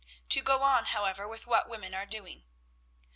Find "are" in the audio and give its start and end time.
1.93-2.07